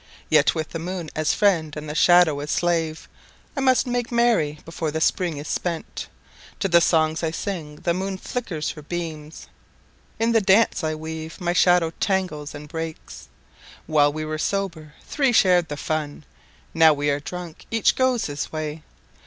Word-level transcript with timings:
Yet 0.31 0.55
with 0.55 0.69
the 0.69 0.79
moon 0.79 1.11
as 1.15 1.35
friend 1.35 1.77
and 1.77 1.87
the 1.87 1.93
shadow 1.93 2.39
as 2.39 2.49
slave 2.49 3.07
I 3.55 3.59
must 3.59 3.85
make 3.85 4.11
merry 4.11 4.57
before 4.65 4.89
the 4.89 4.99
Spring 4.99 5.37
is 5.37 5.47
spent. 5.47 6.07
To 6.59 6.67
the 6.67 6.81
songs 6.81 7.21
I 7.21 7.29
sing 7.29 7.75
the 7.75 7.93
moon 7.93 8.17
flickers 8.17 8.71
her 8.71 8.81
beams; 8.81 9.45
In 10.17 10.31
the 10.31 10.41
dance 10.41 10.83
I 10.83 10.95
weave 10.95 11.39
my 11.39 11.53
shadow 11.53 11.91
tangles 11.99 12.55
and 12.55 12.67
breaks. 12.67 13.29
While 13.85 14.11
we 14.11 14.25
were 14.25 14.39
sober, 14.39 14.95
three 15.05 15.31
shared 15.31 15.67
the 15.69 15.77
fun; 15.77 16.25
Now 16.73 16.93
we 16.95 17.11
are 17.11 17.19
drunk, 17.19 17.67
each 17.69 17.95
goes 17.95 18.25
his 18.25 18.51
way. 18.51 18.81